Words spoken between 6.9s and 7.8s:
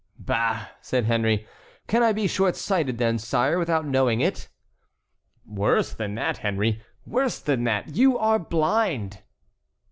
worse than